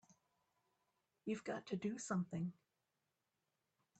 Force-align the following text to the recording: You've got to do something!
You've 1.25 1.43
got 1.43 1.67
to 1.67 1.75
do 1.77 1.99
something! 1.99 2.53